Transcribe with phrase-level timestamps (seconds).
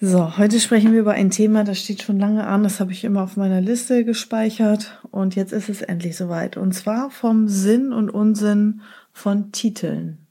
[0.00, 3.02] So, heute sprechen wir über ein Thema, das steht schon lange an, das habe ich
[3.02, 6.56] immer auf meiner Liste gespeichert und jetzt ist es endlich soweit.
[6.56, 10.28] Und zwar vom Sinn und Unsinn von Titeln.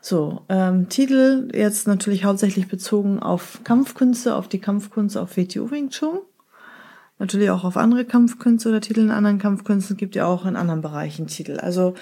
[0.00, 5.90] So, ähm, Titel jetzt natürlich hauptsächlich bezogen auf Kampfkünste, auf die Kampfkunst auf WTO Wing
[5.90, 6.18] Chun.
[7.20, 10.80] Natürlich auch auf andere Kampfkünste oder Titel in anderen Kampfkünsten, gibt ja auch in anderen
[10.80, 11.58] Bereichen Titel.
[11.60, 11.94] Also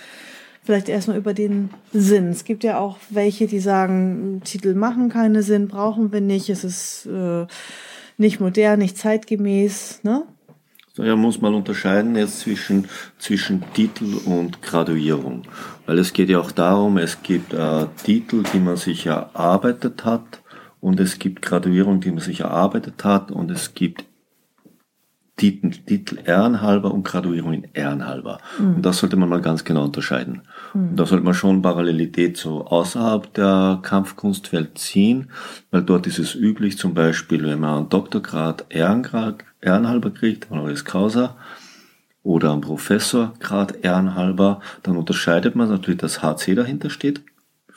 [0.68, 2.28] Vielleicht erstmal über den Sinn.
[2.28, 6.62] Es gibt ja auch welche, die sagen, Titel machen keinen Sinn, brauchen wir nicht, es
[6.62, 7.46] ist äh,
[8.18, 10.00] nicht modern, nicht zeitgemäß.
[10.02, 10.24] Ne?
[10.96, 12.86] Ja, muss man unterscheiden jetzt zwischen,
[13.18, 15.44] zwischen Titel und Graduierung.
[15.86, 20.42] Weil es geht ja auch darum, es gibt äh, Titel, die man sich erarbeitet hat
[20.82, 24.04] und es gibt Graduierung, die man sich erarbeitet hat und es gibt
[25.38, 28.38] Titel, Titel ehrenhalber und Graduierung in ehrenhalber.
[28.58, 28.74] Mhm.
[28.76, 30.42] Und das sollte man mal ganz genau unterscheiden.
[30.74, 30.96] Mhm.
[30.96, 35.30] Da sollte man schon Parallelität so außerhalb der Kampfkunstwelt ziehen,
[35.70, 40.84] weil dort ist es üblich, zum Beispiel, wenn man einen Doktorgrad Ehrengrad, ehrenhalber kriegt, honoris
[40.84, 41.36] causa,
[42.22, 47.22] oder einen Professorgrad ehrenhalber, dann unterscheidet man natürlich, dass HC dahinter steht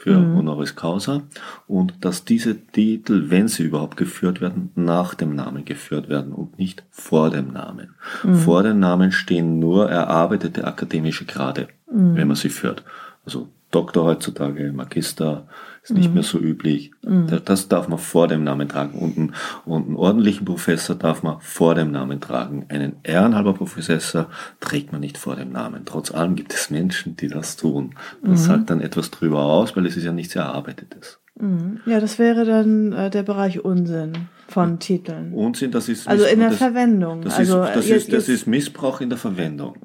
[0.02, 0.38] für mhm.
[0.38, 1.22] Honoris Causa
[1.68, 6.58] und dass diese Titel, wenn sie überhaupt geführt werden, nach dem Namen geführt werden und
[6.58, 7.94] nicht vor dem Namen.
[8.24, 8.36] Mhm.
[8.36, 12.16] Vor dem Namen stehen nur erarbeitete akademische Grade, mhm.
[12.16, 12.84] wenn man sie führt.
[13.26, 15.48] Also Doktor heutzutage, Magister,
[15.82, 16.16] ist nicht mhm.
[16.16, 16.92] mehr so üblich.
[17.04, 17.42] Mhm.
[17.46, 19.00] Das darf man vor dem Namen tragen.
[19.00, 19.34] Und einen,
[19.66, 22.66] und einen ordentlichen Professor darf man vor dem Namen tragen.
[22.70, 24.28] Einen ehrenhalber Professor
[24.60, 25.84] trägt man nicht vor dem Namen.
[25.86, 27.96] Trotz allem gibt es Menschen, die das tun.
[28.22, 28.46] Das mhm.
[28.46, 31.20] sagt dann etwas drüber aus, weil es ist ja nichts Erarbeitetes.
[31.40, 31.80] Mhm.
[31.86, 35.34] Ja, das wäre dann äh, der Bereich Unsinn von Titeln.
[35.34, 37.22] Unsinn, das ist also in der das, Verwendung.
[37.22, 39.76] Das, also ist, das, jetzt, ist, das ist Missbrauch in der Verwendung.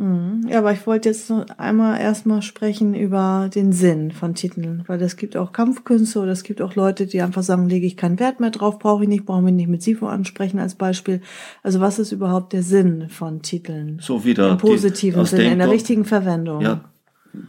[0.48, 5.00] Ja, aber ich wollte jetzt noch einmal erstmal sprechen über den Sinn von Titeln, weil
[5.02, 8.18] es gibt auch Kampfkünste oder es gibt auch Leute, die einfach sagen, lege ich keinen
[8.18, 11.20] Wert mehr drauf, brauche ich nicht, brauche mich nicht mit Sifo ansprechen als Beispiel.
[11.62, 13.98] Also was ist überhaupt der Sinn von Titeln?
[14.00, 16.60] So wieder im positiven Sinne, in der richtigen Verwendung.
[16.60, 16.80] Ja,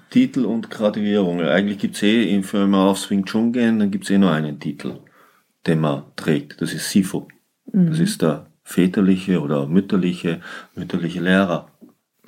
[0.09, 1.41] Titel und Graduierung.
[1.41, 4.99] Eigentlich gibt's eh, wenn wir auf Swing Chun gehen, dann gibt's eh nur einen Titel,
[5.65, 6.61] den man trägt.
[6.61, 7.27] Das ist Sifu.
[7.71, 7.89] Mhm.
[7.89, 10.41] Das ist der väterliche oder mütterliche,
[10.75, 11.71] mütterliche Lehrer.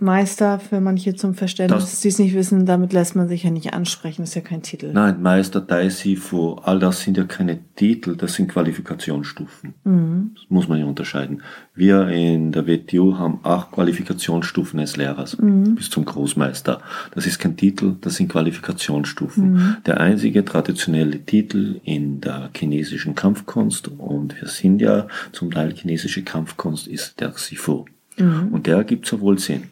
[0.01, 3.73] Meister für manche zum Verständnis, die es nicht wissen, damit lässt man sich ja nicht
[3.73, 4.91] ansprechen, das ist ja kein Titel.
[4.93, 9.73] Nein, Meister, Daisifu, all das sind ja keine Titel, das sind Qualifikationsstufen.
[9.83, 10.31] Mhm.
[10.35, 11.41] Das muss man ja unterscheiden.
[11.75, 15.75] Wir in der WTU haben acht Qualifikationsstufen als Lehrers mhm.
[15.75, 16.81] bis zum Großmeister.
[17.15, 19.53] Das ist kein Titel, das sind Qualifikationsstufen.
[19.53, 19.77] Mhm.
[19.85, 26.23] Der einzige traditionelle Titel in der chinesischen Kampfkunst, und wir sind ja zum Teil chinesische
[26.23, 27.85] Kampfkunst, ist der Sifu.
[28.17, 28.49] Mhm.
[28.51, 29.63] Und der gibt sowohl Sinn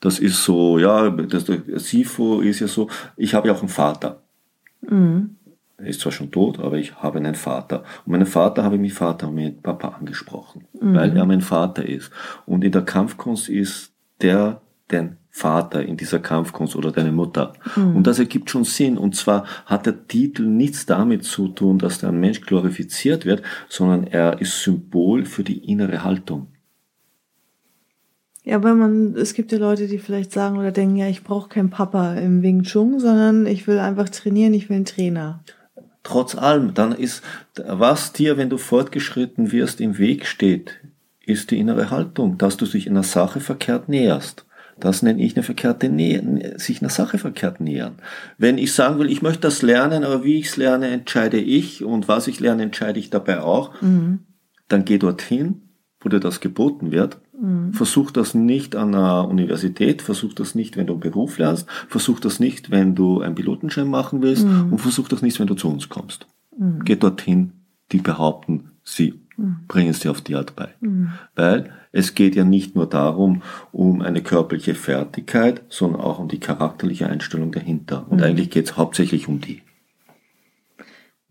[0.00, 4.22] das ist so, ja, das, SIFO ist ja so, ich habe ja auch einen Vater.
[4.80, 5.36] Mhm.
[5.76, 7.84] Er ist zwar schon tot, aber ich habe einen Vater.
[8.04, 10.94] Und meinen Vater habe ich mit Vater und mit Papa angesprochen, mhm.
[10.94, 12.10] weil er mein Vater ist.
[12.46, 17.52] Und in der Kampfkunst ist der dein Vater in dieser Kampfkunst oder deine Mutter.
[17.76, 17.96] Mhm.
[17.96, 18.98] Und das ergibt schon Sinn.
[18.98, 24.04] Und zwar hat der Titel nichts damit zu tun, dass der Mensch glorifiziert wird, sondern
[24.04, 26.48] er ist Symbol für die innere Haltung.
[28.48, 31.50] Ja, weil man, es gibt ja Leute, die vielleicht sagen oder denken, ja, ich brauche
[31.50, 35.44] keinen Papa im Wing Chun, sondern ich will einfach trainieren, ich will einen Trainer.
[36.02, 37.22] Trotz allem, dann ist,
[37.56, 40.80] was dir, wenn du fortgeschritten wirst, im Weg steht,
[41.26, 44.46] ist die innere Haltung, dass du dich einer Sache verkehrt näherst.
[44.80, 47.96] Das nenne ich eine verkehrte Nähe, sich einer Sache verkehrt nähern.
[48.38, 51.84] Wenn ich sagen will, ich möchte das lernen, aber wie ich es lerne, entscheide ich
[51.84, 54.20] und was ich lerne, entscheide ich dabei auch, mhm.
[54.68, 55.60] dann geh dorthin,
[56.00, 57.72] wo dir das geboten wird Mhm.
[57.72, 62.20] Versuch das nicht an der Universität, versuch das nicht, wenn du einen Beruf lernst, versuch
[62.20, 64.72] das nicht, wenn du einen Pilotenschein machen willst mhm.
[64.72, 66.26] und versuch das nicht, wenn du zu uns kommst.
[66.56, 66.84] Mhm.
[66.84, 67.52] Geh dorthin,
[67.92, 69.56] die behaupten, sie mhm.
[69.68, 70.68] bringen es dir auf die Art bei.
[70.80, 71.12] Mhm.
[71.34, 73.42] Weil es geht ja nicht nur darum,
[73.72, 78.06] um eine körperliche Fertigkeit, sondern auch um die charakterliche Einstellung dahinter.
[78.08, 78.24] Und mhm.
[78.24, 79.62] eigentlich geht es hauptsächlich um die.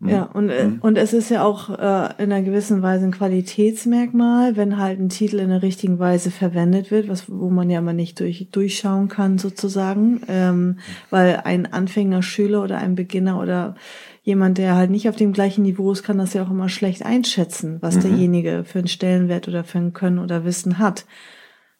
[0.00, 0.78] Ja, und, äh, mhm.
[0.80, 5.08] und es ist ja auch äh, in einer gewissen Weise ein Qualitätsmerkmal, wenn halt ein
[5.08, 9.08] Titel in der richtigen Weise verwendet wird, was wo man ja mal nicht durch, durchschauen
[9.08, 10.78] kann sozusagen, ähm,
[11.10, 13.74] weil ein Anfängerschüler oder ein Beginner oder
[14.22, 17.04] jemand, der halt nicht auf dem gleichen Niveau ist, kann das ja auch immer schlecht
[17.04, 18.00] einschätzen, was mhm.
[18.02, 21.06] derjenige für einen Stellenwert oder für ein Können oder Wissen hat.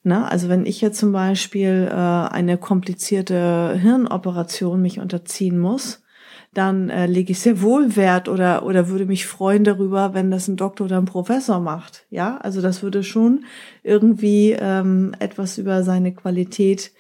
[0.03, 6.03] Na, also wenn ich jetzt zum Beispiel äh, eine komplizierte Hirnoperation mich unterziehen muss,
[6.58, 10.49] dann äh, lege ich sehr wohl Wert oder, oder würde mich freuen darüber, wenn das
[10.49, 12.05] ein Doktor oder ein Professor macht.
[12.10, 13.44] Ja, also das würde schon
[13.84, 16.93] irgendwie ähm, etwas über seine Qualität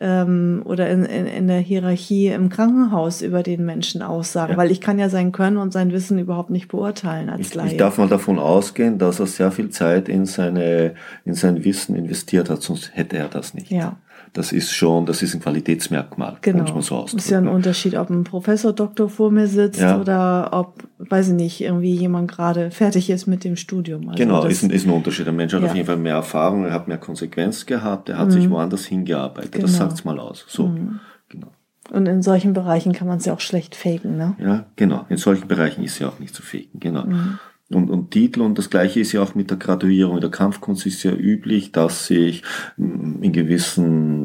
[0.00, 4.58] ähm, oder in, in, in der Hierarchie im Krankenhaus über den Menschen aussagen, ja.
[4.58, 7.76] weil ich kann ja sein Können und sein Wissen überhaupt nicht beurteilen als ich, Ich
[7.76, 10.94] darf mal davon ausgehen, dass er sehr viel Zeit in seine
[11.26, 13.70] in sein Wissen investiert hat, sonst hätte er das nicht.
[13.70, 13.98] Ja
[14.32, 16.62] das ist schon, das ist ein Qualitätsmerkmal, genau.
[16.62, 17.18] muss man so ausdrücken.
[17.18, 20.00] Ist ja ein Unterschied, ob ein Professor Doktor vor mir sitzt ja.
[20.00, 24.08] oder ob, weiß ich nicht, irgendwie jemand gerade fertig ist mit dem Studium.
[24.08, 25.26] Also genau, das, ist, ein, ist ein Unterschied.
[25.26, 25.68] Der Mensch hat ja.
[25.68, 28.32] auf jeden Fall mehr Erfahrung, er hat mehr Konsequenz gehabt, er hat mhm.
[28.32, 29.52] sich woanders hingearbeitet.
[29.52, 29.66] Genau.
[29.66, 30.46] Das sagt's mal aus.
[30.48, 31.00] So, mhm.
[31.28, 31.48] genau.
[31.90, 34.34] Und in solchen Bereichen kann man es ja auch schlecht faken, ne?
[34.38, 35.04] Ja, genau.
[35.10, 37.04] In solchen Bereichen ist ja auch nicht zu faken, genau.
[37.04, 37.38] Mhm
[37.74, 38.40] und, und Titel.
[38.40, 40.16] Und das Gleiche ist ja auch mit der Graduierung.
[40.16, 42.42] In der Kampfkunst ist ja üblich, dass sich
[42.76, 44.21] in gewissen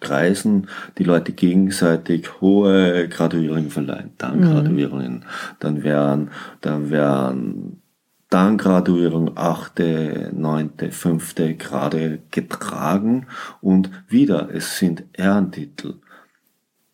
[0.00, 4.10] Kreisen die Leute gegenseitig hohe Graduierungen verleihen.
[4.18, 4.52] Dann mhm.
[4.52, 5.24] Graduierungen.
[5.58, 7.82] Dann werden, dann werden
[8.28, 13.26] dann Graduierung achte, neunte, fünfte Grade getragen
[13.60, 15.94] und wieder, es sind Ehrentitel.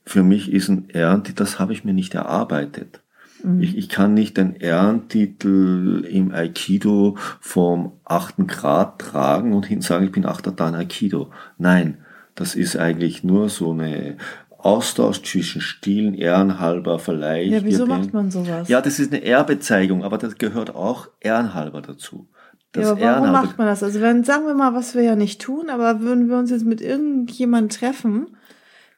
[0.05, 3.00] Für mich ist ein Ehrentitel, das habe ich mir nicht erarbeitet.
[3.43, 3.62] Mhm.
[3.62, 10.05] Ich, ich kann nicht den Ehrentitel im Aikido vom achten Grad tragen und hin sagen,
[10.05, 11.31] ich bin achter Dan Aikido.
[11.56, 11.98] Nein,
[12.34, 14.17] das ist eigentlich nur so eine
[14.58, 17.52] Austausch zwischen Stilen, ehrenhalber vielleicht.
[17.52, 18.69] Ja, wieso macht man sowas?
[18.69, 22.29] Ja, das ist eine Ehrbezeigung, aber das gehört auch ehrenhalber dazu.
[22.70, 23.82] Das ja, aber warum macht man das?
[23.82, 26.64] Also wenn, sagen wir mal, was wir ja nicht tun, aber würden wir uns jetzt
[26.64, 28.37] mit irgendjemandem treffen,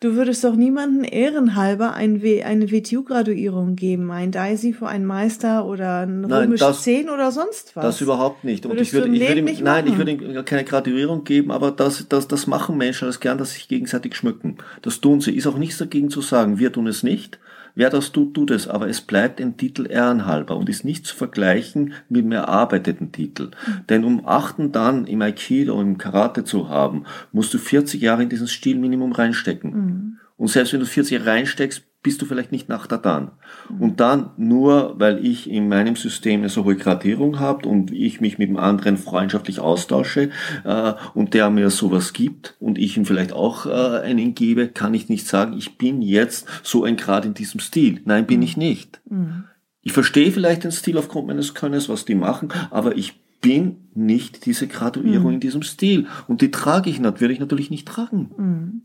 [0.05, 6.01] Du würdest doch niemanden ehrenhalber ein eine WTU-Graduierung geben, ein DAISY für einen Meister oder
[6.01, 7.83] ein Römisch 10 oder sonst was.
[7.83, 8.67] Das überhaupt nicht.
[8.67, 12.07] Und ich würde, ich würde ihm, nein, ich würde ihm keine Graduierung geben, aber das,
[12.07, 14.59] das, das machen Menschen das gern, dass sie sich gegenseitig schmücken.
[14.83, 15.35] Das tun sie.
[15.35, 16.59] Ist auch nichts dagegen zu sagen.
[16.59, 17.39] Wir tun es nicht.
[17.75, 21.17] Wer das tut, tut es, aber es bleibt ein Titel ehrenhalber und ist nicht zu
[21.17, 23.51] vergleichen mit einem erarbeiteten Titel.
[23.67, 23.87] Mhm.
[23.89, 28.23] Denn um achten dann im Aikido und im Karate zu haben, musst du 40 Jahre
[28.23, 29.71] in dieses Stilminimum reinstecken.
[29.73, 30.19] Mhm.
[30.37, 33.33] Und selbst wenn du 40 Jahre reinsteckst, bist du vielleicht nicht nach dann.
[33.81, 38.21] Und dann nur, weil ich in meinem System eine so hohe Gradierung habe und ich
[38.21, 40.31] mich mit dem anderen freundschaftlich austausche
[40.65, 44.93] äh, und der mir sowas gibt und ich ihm vielleicht auch äh, einen gebe, kann
[44.93, 48.03] ich nicht sagen, ich bin jetzt so ein Grad in diesem Stil.
[48.05, 48.45] Nein, bin mhm.
[48.45, 49.01] ich nicht.
[49.09, 49.45] Mhm.
[49.81, 54.45] Ich verstehe vielleicht den Stil aufgrund meines Könnens, was die machen, aber ich bin nicht
[54.45, 55.35] diese Graduierung mhm.
[55.35, 56.07] in diesem Stil.
[56.29, 58.85] Und die trage ich natürlich, würde ich natürlich nicht tragen.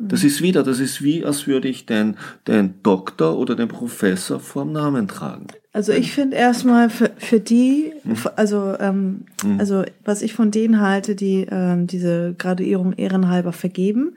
[0.00, 0.08] Mhm.
[0.08, 2.16] Das ist wieder, das ist wie, als würde ich den,
[2.46, 5.46] den Doktor oder den Professor vorm Namen tragen.
[5.72, 8.16] Also ich finde erstmal für, für die, hm.
[8.34, 9.60] also, ähm, hm.
[9.60, 14.16] also was ich von denen halte, die ähm, diese Graduierung ehrenhalber vergeben,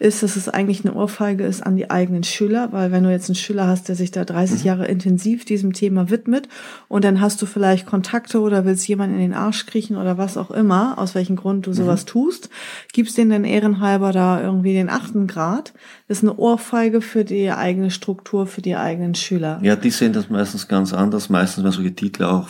[0.00, 3.28] ist, dass es eigentlich eine Ohrfeige ist an die eigenen Schüler, weil wenn du jetzt
[3.28, 4.66] einen Schüler hast, der sich da 30 mhm.
[4.66, 6.48] Jahre intensiv diesem Thema widmet
[6.88, 10.38] und dann hast du vielleicht Kontakte oder willst jemanden in den Arsch kriechen oder was
[10.38, 12.08] auch immer, aus welchem Grund du sowas mhm.
[12.08, 12.48] tust,
[12.94, 15.74] gibst denen dann ehrenhalber da irgendwie den achten Grad.
[16.08, 19.60] Das ist eine Ohrfeige für die eigene Struktur, für die eigenen Schüler.
[19.62, 21.28] Ja, die sehen das meistens ganz anders.
[21.28, 22.48] Meistens werden solche Titel auch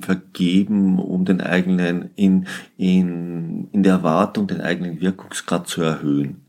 [0.00, 6.41] vergeben, um den eigenen in, in, in der Erwartung den eigenen Wirkungsgrad zu erhöhen.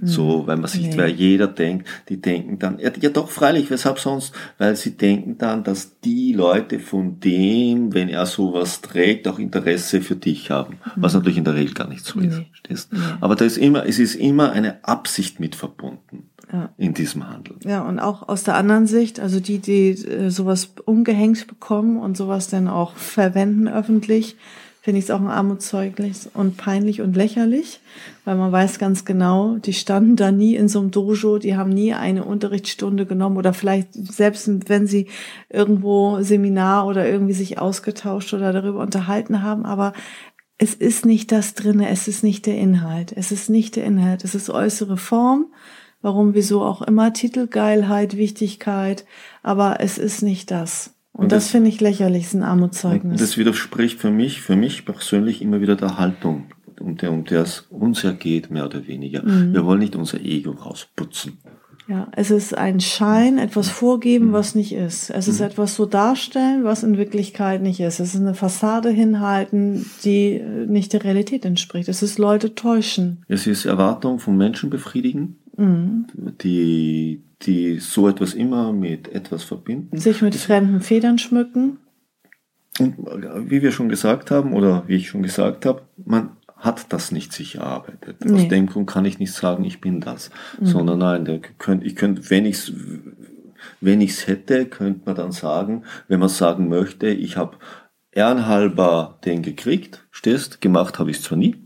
[0.00, 0.96] So, weil man sich, nee.
[0.96, 4.34] weil jeder denkt, die denken dann, ja, ja doch, freilich, weshalb sonst?
[4.58, 10.00] Weil sie denken dann, dass die Leute von dem, wenn er sowas trägt, auch Interesse
[10.00, 10.78] für dich haben.
[10.96, 11.02] Mhm.
[11.02, 12.92] Was natürlich in der Regel gar nicht so ist.
[12.92, 12.98] Nee.
[13.20, 16.28] Aber da ist immer, es ist immer eine Absicht mit verbunden.
[16.52, 16.68] Ja.
[16.76, 17.56] in diesem Handel.
[17.64, 22.14] Ja, und auch aus der anderen Sicht, also die, die äh, sowas umgehängt bekommen und
[22.14, 24.36] sowas dann auch verwenden öffentlich,
[24.82, 27.80] finde ich es auch ein Armutszeugnis und peinlich und lächerlich,
[28.24, 31.70] weil man weiß ganz genau, die standen da nie in so einem Dojo, die haben
[31.70, 35.06] nie eine Unterrichtsstunde genommen oder vielleicht selbst wenn sie
[35.48, 39.92] irgendwo Seminar oder irgendwie sich ausgetauscht oder darüber unterhalten haben, aber
[40.58, 44.24] es ist nicht das drinne, es ist nicht der Inhalt, es ist nicht der Inhalt,
[44.24, 45.46] es ist äußere Form,
[46.00, 49.04] warum, wieso auch immer, Titelgeilheit, Wichtigkeit,
[49.44, 50.94] aber es ist nicht das.
[51.12, 53.20] Und, und das, das finde ich lächerlich, ist ein Armutszeugnis.
[53.20, 56.46] Das widerspricht für mich, für mich persönlich immer wieder der Haltung,
[56.80, 59.22] um der, um der es uns ja geht, mehr oder weniger.
[59.22, 59.52] Mhm.
[59.52, 61.38] Wir wollen nicht unser Ego rausputzen.
[61.88, 65.10] Ja, es ist ein Schein, etwas vorgeben, was nicht ist.
[65.10, 67.98] Es ist etwas so darstellen, was in Wirklichkeit nicht ist.
[67.98, 71.88] Es ist eine Fassade hinhalten, die nicht der Realität entspricht.
[71.88, 73.24] Es ist Leute täuschen.
[73.28, 79.98] Es ist Erwartung von Menschen befriedigen, die, die so etwas immer mit etwas verbinden.
[79.98, 81.78] Sich mit fremden Federn schmücken.
[82.78, 82.96] Und
[83.50, 87.32] wie wir schon gesagt haben, oder wie ich schon gesagt habe, man hat das nicht
[87.32, 88.22] sich erarbeitet.
[88.24, 88.48] Aus Nee.
[88.48, 90.30] dem Grund kann ich nicht sagen, ich bin das.
[90.60, 92.72] Sondern nein, könnt, ich könnte, wenn ich es
[93.80, 97.56] wenn ich's hätte, könnte man dann sagen, wenn man sagen möchte, ich habe
[98.12, 101.56] ehrenhalber den gekriegt, stehst, gemacht habe ich es zwar nie.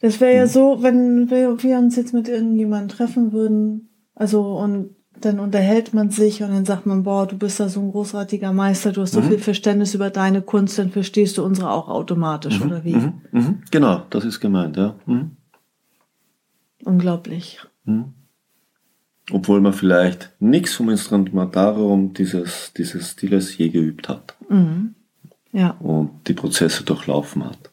[0.00, 4.94] Das wäre ja so, wenn wir, wir uns jetzt mit irgendjemandem treffen würden, also und
[5.20, 8.52] dann unterhält man sich und dann sagt man, boah, du bist da so ein großartiger
[8.52, 12.60] Meister, du hast so viel Verständnis über deine Kunst, dann verstehst du unsere auch automatisch,
[12.60, 12.94] oder wie?
[12.94, 14.94] Mhm, mhm, genau, das ist gemeint, ja.
[15.06, 15.32] Mhm.
[16.84, 17.60] Unglaublich.
[19.32, 24.36] Obwohl man vielleicht nichts vom Instrumentarium dieses, dieses Stiles je geübt hat
[25.52, 25.70] Ja.
[25.80, 27.72] und die Prozesse durchlaufen hat.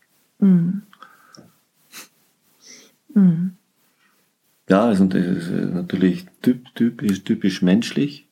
[4.68, 8.28] Ja, also das ist natürlich typ, typisch, typisch menschlich.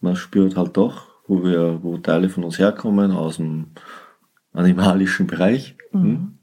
[0.00, 3.66] Man spürt halt doch, wo wir, wo Teile von uns herkommen, aus dem
[4.52, 5.76] animalischen Bereich.
[5.92, 6.38] hm?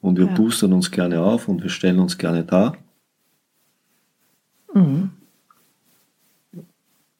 [0.00, 0.34] Und wir Ja.
[0.34, 2.76] boostern uns gerne auf und wir stellen uns gerne dar.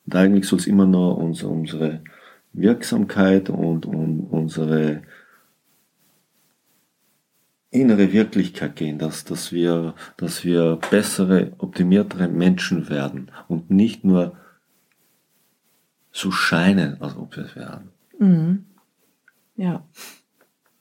[0.07, 2.00] Und eigentlich soll es immer nur uns, unsere
[2.52, 5.02] Wirksamkeit und, und unsere
[7.73, 14.37] innere Wirklichkeit gehen, dass, dass, wir, dass wir bessere, optimiertere Menschen werden und nicht nur
[16.12, 17.88] so scheinen, als ob wir es wären.
[19.57, 19.85] Ja.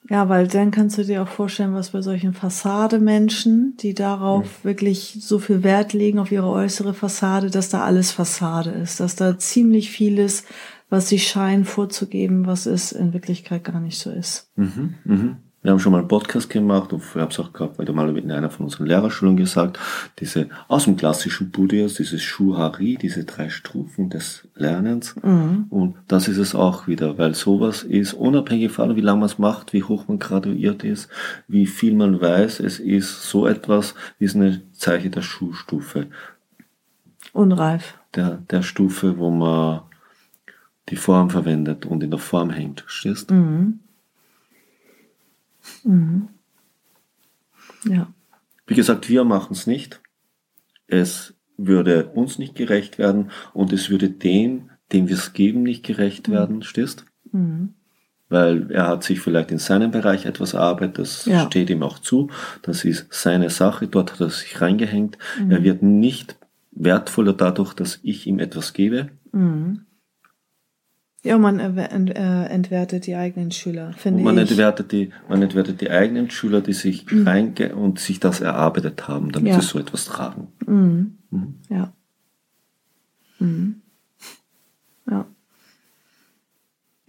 [0.09, 5.19] Ja, weil dann kannst du dir auch vorstellen, was bei solchen Fassademenschen, die darauf wirklich
[5.21, 9.39] so viel Wert legen, auf ihre äußere Fassade, dass da alles Fassade ist, dass da
[9.39, 10.43] ziemlich vieles,
[10.89, 14.51] was sie scheinen vorzugeben, was es in Wirklichkeit gar nicht so ist.
[14.57, 15.37] Mhm, mhm.
[15.63, 18.17] Wir haben schon mal einen Podcast gemacht und ich habe es auch gehabt, weil mal
[18.17, 19.77] in einer von unseren Lehrerschulen gesagt,
[20.19, 25.13] diese aus dem klassischen Buddhismus, dieses Shuhari, diese drei Stufen des Lernens.
[25.69, 29.37] Und das ist es auch wieder, weil sowas ist unabhängig von wie lange man es
[29.37, 31.09] macht, wie hoch man graduiert ist,
[31.47, 36.07] wie viel man weiß, es ist so etwas, ist eine Zeichen der Schuhstufe,
[37.33, 37.99] Unreif.
[38.15, 39.81] der, der Stufe, wo man
[40.89, 42.83] die Form verwendet und in der Form hängt,
[45.83, 46.29] verstehst?
[47.85, 48.13] Ja.
[48.67, 50.01] Wie gesagt, wir machen es nicht.
[50.87, 55.83] Es würde uns nicht gerecht werden und es würde dem, dem wir es geben, nicht
[55.85, 57.05] gerecht werden, stehst?
[58.29, 61.45] Weil er hat sich vielleicht in seinem Bereich etwas erarbeitet, das Ja.
[61.47, 62.29] steht ihm auch zu.
[62.61, 65.17] Das ist seine Sache, dort hat er sich reingehängt.
[65.49, 66.37] Er wird nicht
[66.71, 69.09] wertvoller dadurch, dass ich ihm etwas gebe.
[71.23, 74.49] Ja, man äh, entwertet die eigenen Schüler, finde man ich.
[74.49, 79.31] entwertet die, man entwertet die eigenen Schüler, die sich reinge und sich das erarbeitet haben,
[79.31, 79.61] damit Ja.
[79.61, 80.47] sie so etwas tragen.
[80.65, 80.71] Ja.
[81.37, 81.55] Mhm.
[81.69, 81.93] Ja.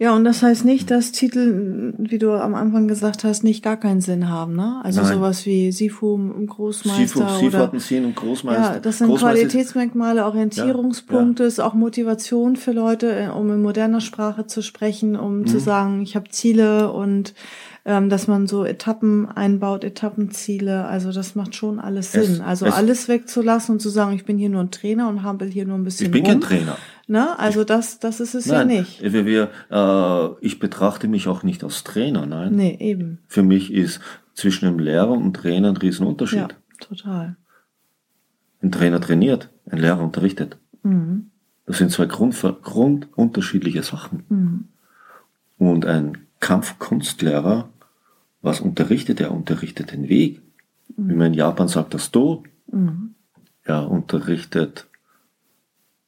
[0.03, 3.77] Ja, und das heißt nicht, dass Titel, wie du am Anfang gesagt hast, nicht gar
[3.77, 4.81] keinen Sinn haben, ne?
[4.83, 5.13] Also Nein.
[5.13, 8.73] sowas wie Sifu, Großmeister Sifu, Sifu oder Sinn und Großmeister.
[8.73, 14.01] ja, das sind Großmeister Qualitätsmerkmale, Orientierungspunkte, ist auch Motivation für Leute, äh, um in moderner
[14.01, 15.47] Sprache zu sprechen, um Mhm.
[15.47, 17.33] zu sagen, ich habe Ziele und
[17.85, 20.85] ähm, dass man so Etappen einbaut, Etappenziele.
[20.85, 22.41] Also das macht schon alles Es- Sinn.
[22.41, 25.49] also es- alles wegzulassen und zu sagen, ich bin hier nur ein Trainer und hampel
[25.49, 26.31] hier nur ein bisschen Ich bin rum.
[26.31, 26.77] kein Trainer.
[27.07, 27.37] Ne?
[27.37, 29.01] Also das, das ist es Nein, ja nicht.
[29.01, 32.55] Wir, wir, äh, ich betrachte mich auch nicht als Trainer, nein.
[32.55, 33.19] Nee, eben.
[33.27, 33.99] Für mich ist
[34.33, 36.39] zwischen einem Lehrer und einem Trainer ein Riesenunterschied.
[36.39, 36.47] Ja,
[36.79, 37.35] total.
[38.61, 40.57] Ein Trainer trainiert, ein Lehrer unterrichtet.
[40.83, 41.31] Mhm.
[41.65, 44.69] Das sind zwei Grund, grundunterschiedliche Sachen.
[45.57, 47.69] Und ein Kampfkunstlehrer,
[48.41, 49.31] was unterrichtet er?
[49.31, 50.41] Unterrichtet den Weg.
[50.95, 52.43] Wie man in Japan sagt, das Do.
[53.63, 54.87] Er unterrichtet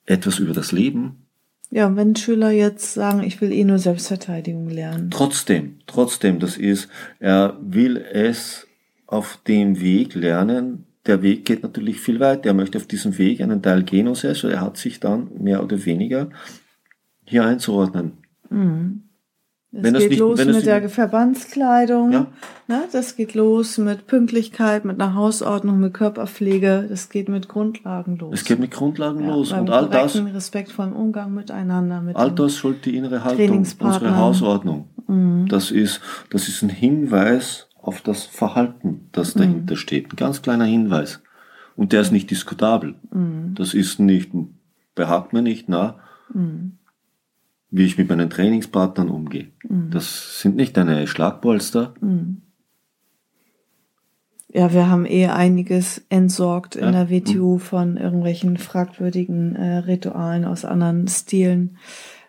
[0.06, 1.26] etwas über das Leben.
[1.72, 5.10] Ja, wenn Schüler jetzt sagen, ich will eh nur Selbstverteidigung lernen.
[5.10, 8.68] Trotzdem, trotzdem, das ist, er will es
[9.08, 10.86] auf dem Weg lernen.
[11.06, 12.48] Der Weg geht natürlich viel weiter.
[12.48, 13.86] Er möchte auf diesem Weg einen Teil
[14.16, 16.30] selbst, er hat sich dann mehr oder weniger
[17.26, 18.14] hier einzuordnen.
[19.78, 22.12] Es Wenn das geht nicht- los das mit der nicht- Verbandskleidung.
[22.12, 22.28] Ja.
[22.68, 26.86] Ne, das geht los mit Pünktlichkeit, mit einer Hausordnung, mit Körperpflege.
[26.88, 28.32] Das geht mit Grundlagen los.
[28.34, 29.52] Es geht mit Grundlagen ja, los.
[29.52, 32.02] Und all das, korrekten, respektvollen Umgang miteinander.
[32.02, 34.88] Mit all das sollte die innere Haltung, unsere Hausordnung.
[35.50, 36.02] Das ist,
[36.32, 40.12] das ist ein Hinweis auf das Verhalten, das dahinter steht.
[40.12, 41.22] Ein ganz kleiner Hinweis.
[41.76, 42.96] Und der ist nicht diskutabel.
[43.12, 43.54] Mhm.
[43.56, 44.32] Das ist nicht,
[44.96, 45.96] behagt mir nicht, na,
[47.76, 49.48] wie ich mit meinen Trainingspartnern umgehe.
[49.92, 51.94] Das sind nicht deine Schlagpolster.
[54.54, 56.92] Ja, wir haben eh einiges entsorgt in Ja.
[56.92, 61.78] der WTU von irgendwelchen fragwürdigen äh, Ritualen aus anderen Stilen,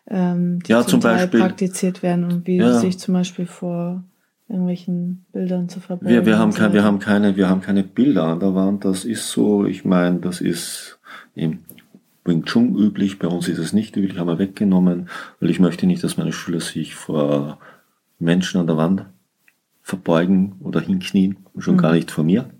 [0.08, 2.72] ähm, die Ja, zum, zum Beispiel- praktiziert werden und wie Ja.
[2.80, 4.02] sich zum Beispiel vor
[4.48, 6.08] irgendwelchen Bildern zu verbeugen.
[6.12, 8.84] Wir, wir, haben kein, wir haben keine, wir haben keine Bilder an der Wand.
[8.84, 10.98] Das ist so, ich meine, das ist
[11.36, 11.60] im
[12.26, 13.18] Wing Chun üblich.
[13.18, 15.08] Bei uns ist es nicht üblich, haben wir weggenommen,
[15.40, 17.58] weil ich möchte nicht, dass meine Schüler sich vor
[18.18, 19.06] Menschen an der Wand
[19.82, 22.50] verbeugen oder hinknien schon gar nicht vor mir.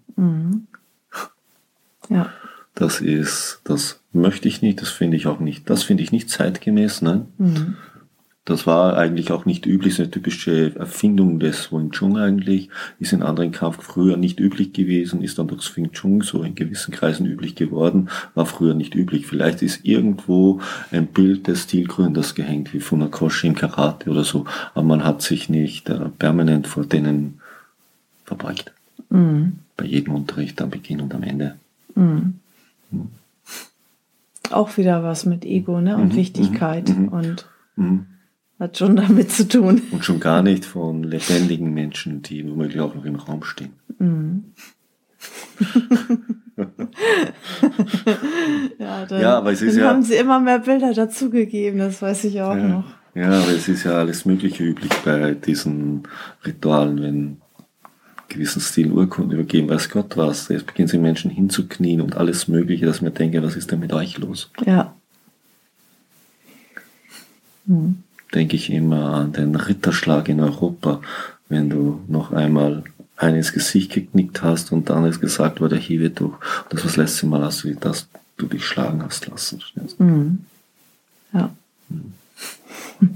[2.09, 2.31] Ja.
[2.75, 6.31] Das ist, das möchte ich nicht, das finde ich auch nicht, das finde ich nicht
[6.31, 7.27] zeitgemäß, nein.
[8.47, 13.13] Das war eigentlich auch nicht üblich, ist eine typische Erfindung des Wing Chun eigentlich, ist
[13.13, 16.95] in anderen Kampf früher nicht üblich gewesen, ist dann durchs Wing Chun so in gewissen
[16.95, 19.27] Kreisen üblich geworden, war früher nicht üblich.
[19.27, 20.61] Vielleicht ist irgendwo
[20.93, 25.49] ein Bild des Stilgründers gehängt, wie Funakoshi im Karate oder so, aber man hat sich
[25.49, 27.41] nicht äh, permanent vor denen
[28.25, 28.73] verbeugt.
[29.77, 31.57] Bei jedem Unterricht am Beginn und am Ende.
[34.53, 35.97] Auch wieder was mit Ego, ne?
[35.97, 37.45] Und Wichtigkeit und
[37.77, 38.07] Mhm.
[38.59, 39.83] Hat schon damit zu tun.
[39.91, 43.73] Und schon gar nicht von lebendigen Menschen, die womöglich auch noch im Raum stehen.
[48.79, 52.01] Ja, dann, Ja, aber es ist dann ja- haben sie immer mehr Bilder dazugegeben, das
[52.01, 52.67] weiß ich auch Ja.
[52.69, 52.85] noch.
[53.15, 56.05] ja, aber es ist ja alles Mögliche üblich bei diesen
[56.45, 57.37] Ritualen, wenn
[58.29, 60.49] gewissen Stilen Urkunden übergeben, weiß Gott was.
[60.49, 63.81] Jetzt beginnen sie Menschen hinzuknien und alles Mögliche, dass ich mir denke, was ist denn
[63.81, 64.51] mit euch los?
[64.65, 64.95] Ja.
[68.35, 71.01] Denke ich immer an den Ritterschlag in Europa,
[71.49, 72.85] wenn du noch einmal
[73.17, 76.37] einen ins Gesicht geknickt hast und dann ist gesagt wurde, hiebe durch.
[76.69, 79.63] Das war das letzte Mal, hast du, dass du dich schlagen hast lassen.
[79.99, 80.39] du?
[81.33, 81.51] Ja.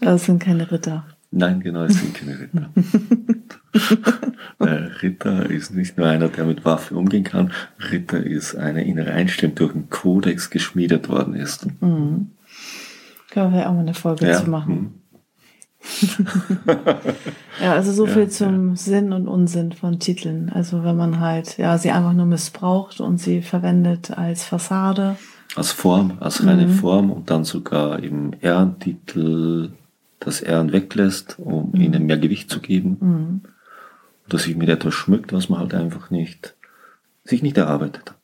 [0.00, 1.06] Das sind keine Ritter.
[1.30, 2.70] Nein, genau, es sind keine Ritter.
[5.02, 7.52] Ritter ist nicht nur einer, der mit Waffe umgehen kann.
[7.90, 11.66] Ritter ist eine innere Einstellung, die durch einen Kodex geschmiedet worden ist.
[13.32, 14.74] Können wir auch mal eine Folge Ja, zu machen.
[14.74, 14.94] hm.
[17.60, 20.50] Ja, also so Ja, viel zum Sinn und Unsinn von Titeln.
[20.50, 25.16] Also wenn man halt, ja, sie einfach nur missbraucht und sie verwendet als Fassade.
[25.56, 29.70] Als Form, als reine Form und dann sogar im Ehrentitel
[30.20, 33.42] das Ehren weglässt, um ihnen mehr Gewicht zu geben.
[34.28, 36.54] Dass sich mit etwas schmückt, was man halt einfach nicht,
[37.24, 38.18] sich nicht erarbeitet hat.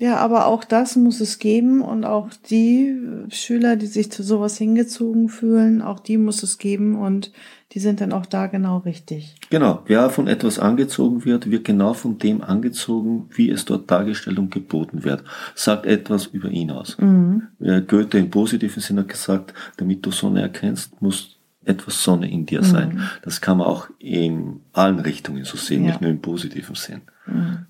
[0.00, 2.96] Ja, aber auch das muss es geben und auch die
[3.30, 7.32] Schüler, die sich zu sowas hingezogen fühlen, auch die muss es geben und
[7.72, 9.34] die sind dann auch da genau richtig.
[9.50, 14.38] Genau, wer von etwas angezogen wird, wird genau von dem angezogen, wie es dort dargestellt
[14.38, 15.24] und geboten wird.
[15.56, 16.96] Sagt etwas über ihn aus.
[17.60, 22.46] Äh, Goethe im positiven Sinne hat gesagt, damit du Sonne erkennst, muss etwas Sonne in
[22.46, 23.00] dir sein.
[23.22, 25.90] Das kann man auch in allen Richtungen so sehen, Ja.
[25.90, 27.02] nicht nur im positiven Sinn.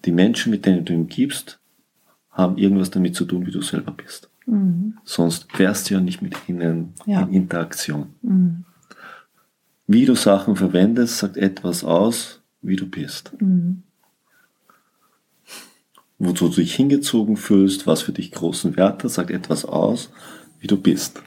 [0.05, 1.59] Die Menschen, mit denen du ihm gibst,
[2.39, 4.31] haben irgendwas damit zu tun, wie du selber bist.
[5.05, 7.21] Sonst wärst du ja nicht mit ihnen Ja.
[7.23, 8.15] in Interaktion.
[9.87, 13.33] Wie du Sachen verwendest, sagt etwas aus, wie du bist.
[16.19, 20.11] Wozu du dich hingezogen fühlst, was für dich großen Wert hat, sagt etwas aus,
[20.61, 21.21] wie du bist.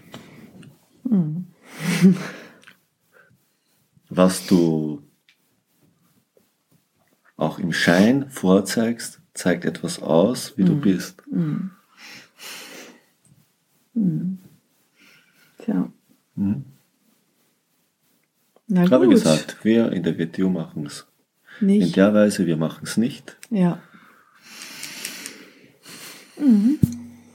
[4.09, 5.01] was du
[7.37, 11.21] auch im Schein vorzeigst, zeigt etwas aus, wie du bist.
[15.59, 15.91] Tja.
[16.35, 16.65] Mhm.
[18.67, 19.15] Na Ich habe gut.
[19.15, 21.05] gesagt, wir in der WTO machen es
[21.59, 21.95] in Nicht.
[21.97, 23.37] der Weise, wir machen es nicht.
[23.49, 23.81] Ja.
[26.39, 26.79] Mhm.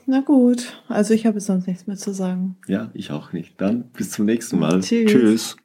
[0.07, 0.83] Na gut.
[0.89, 2.57] Also ich habe sonst nichts mehr zu sagen.
[2.67, 3.61] Ja, ich auch nicht.
[3.61, 4.81] Dann bis zum nächsten Mal.
[4.81, 5.11] Tschüss.
[5.11, 5.57] Tschüss.